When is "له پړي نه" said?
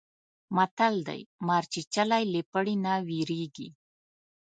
2.33-2.93